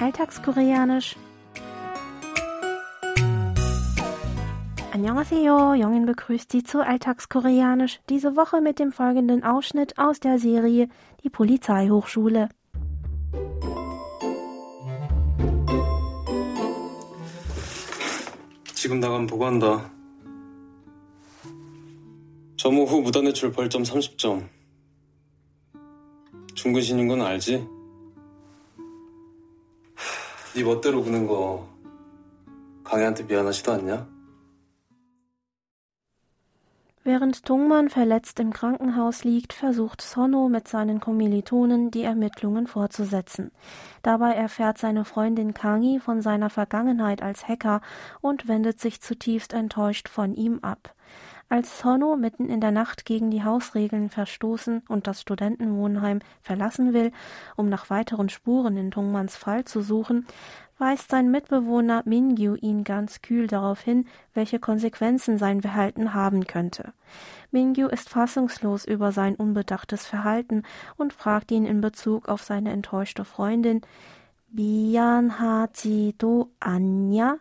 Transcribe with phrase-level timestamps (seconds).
[0.00, 1.16] Alltagskoreanisch.
[4.92, 10.88] Annyeonghaseyo, Jongin begrüßt Sie zu Alltagskoreanisch, diese Woche mit dem folgenden Ausschnitt aus der Serie
[11.22, 12.48] Die Polizeihochschule.
[18.74, 19.92] 지금 나가면 보고한다.
[22.56, 24.48] 점호 후 무단외출 벌점 30점.
[26.54, 27.73] 중근신인 건 알지?
[30.54, 31.68] 네 멋대로 구는 거
[32.84, 34.20] 강혜한테 미안하지도 않냐?
[37.02, 43.52] Während Tungmann verletzt im Krankenhaus liegt, versucht Sonno mit seinen Kommilitonen die Ermittlungen fortzusetzen.
[44.02, 47.80] Dabei erfährt seine Freundin Kangi von seiner Vergangenheit als Hacker
[48.20, 50.94] und wendet sich zutiefst enttäuscht von ihm ab.
[51.47, 57.11] Als Honno mitten in der Nacht gegen die Hausregeln verstoßen und das Studentenwohnheim verlassen will,
[57.55, 60.25] um nach weiteren Spuren in Tungmans Fall zu suchen,
[60.79, 66.93] weist sein Mitbewohner Mingyu ihn ganz kühl darauf hin, welche Konsequenzen sein Verhalten haben könnte.
[67.51, 70.63] Mingyu ist fassungslos über sein unbedachtes Verhalten
[70.97, 73.81] und fragt ihn in Bezug auf seine enttäuschte Freundin
[74.47, 77.37] Bian Haji Do Anja.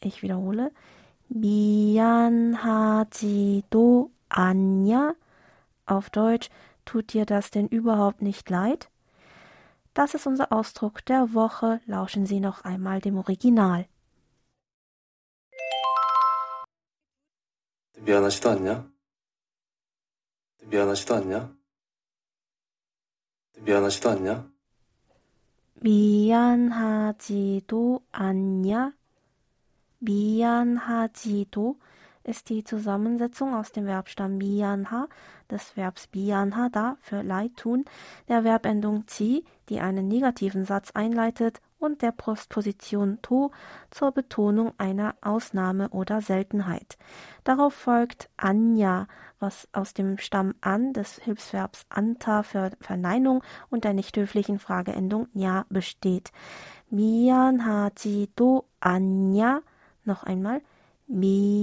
[0.00, 0.72] Ich wiederhole,
[1.27, 2.81] 미안하지도
[4.29, 5.15] 않냐?
[5.85, 6.49] Auf Deutsch,
[6.85, 8.89] tut dir das denn überhaupt nicht leid?
[9.93, 11.79] Das ist unser Ausdruck der Woche.
[11.85, 13.85] Lauschen Sie noch einmal dem Original.
[17.99, 18.91] 미안하지도 않냐?
[20.65, 21.55] 미안하지도 않냐?
[23.59, 24.51] 미안하지도 않냐?
[25.83, 27.71] 미안하지도
[28.11, 28.93] 않냐?
[30.00, 31.76] Bianhajito
[32.22, 35.08] ist die Zusammensetzung aus dem Verbstamm bianha,
[35.50, 37.84] des Verbs bianha da für Leid tun,
[38.28, 43.52] der Verbendung zi, die einen negativen Satz einleitet, und der Postposition to
[43.90, 46.98] zur Betonung einer Ausnahme oder Seltenheit.
[47.44, 49.06] Darauf folgt anja,
[49.38, 55.28] was aus dem Stamm an des Hilfsverbs anta für Verneinung und der nicht höflichen Frageendung
[55.34, 56.32] ja besteht.
[56.90, 59.60] Mianhaji do anja
[60.07, 60.61] Noch einmal.
[61.07, 61.61] 미안하지도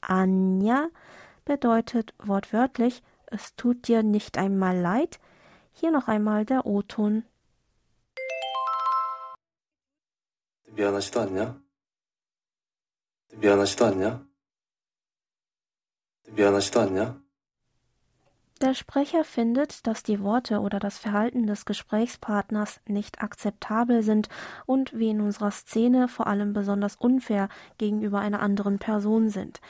[0.00, 0.90] 않냐
[1.44, 5.20] bedeutet wortwörtlich, es tut dir nicht einmal leid.
[5.72, 7.24] Hier noch einmal der O-Ton.
[10.72, 11.62] 미안하지도 않냐?
[13.36, 14.26] 미안하지도 않냐?
[16.30, 17.22] 미안하지도 않냐?
[18.61, 24.27] der Sprecher findet, dass die Worte oder das Verhalten des Gesprächspartners nicht akzeptabel sind
[24.65, 27.47] und wie in unserer Szene vor allem besonders unfair
[27.77, 29.61] gegenüber einer anderen Person sind.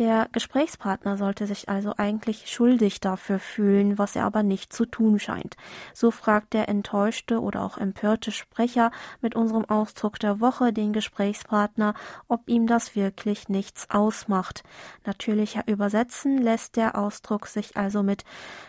[0.00, 5.18] Der Gesprächspartner sollte sich also eigentlich schuldig dafür fühlen, was er aber nicht zu tun
[5.18, 5.58] scheint.
[5.92, 11.92] So fragt der enttäuschte oder auch empörte Sprecher mit unserem Ausdruck der Woche den Gesprächspartner,
[12.28, 14.62] ob ihm das wirklich nichts ausmacht.
[15.04, 18.24] Natürlicher übersetzen lässt der Ausdruck sich also mit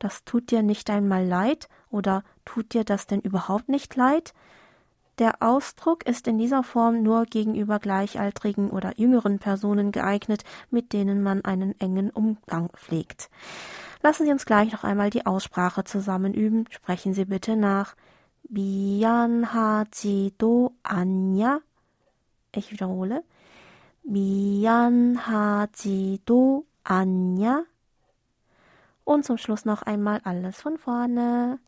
[0.00, 4.34] Das tut dir nicht einmal leid oder Tut dir das denn überhaupt nicht leid?
[5.18, 11.22] Der Ausdruck ist in dieser Form nur gegenüber gleichaltrigen oder jüngeren Personen geeignet, mit denen
[11.22, 13.28] man einen engen Umgang pflegt.
[14.02, 16.64] Lassen Sie uns gleich noch einmal die Aussprache zusammen üben.
[16.70, 17.94] Sprechen Sie bitte nach.
[18.44, 21.60] Bian ha ji do anja.
[22.54, 23.22] Ich wiederhole.
[24.02, 27.62] Bian ha ji do anja.
[29.04, 31.58] Und zum Schluss noch einmal alles von vorne.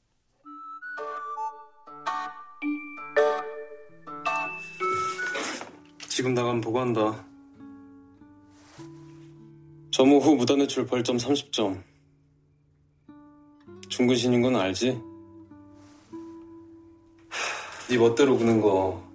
[6.25, 7.23] 지금 나가면 보고한다.
[9.91, 11.83] 점호 후 무단 외출 벌점 30점.
[13.91, 14.99] 중근신인 건 알지?
[17.91, 19.07] 네 멋대로 구는 거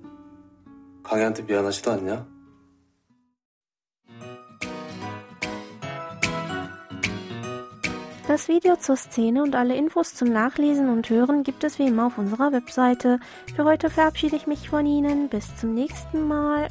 [1.02, 2.28] 강혜한테 미안하지도 않냐?
[8.28, 12.06] Das Video zur Szene und alle Infos zum Nachlesen und Hören gibt es wie immer
[12.06, 13.20] auf unserer Webseite.
[13.56, 15.28] Für heute verabschiede ich mich von Ihnen.
[15.30, 16.68] Bis zum nächsten Mal.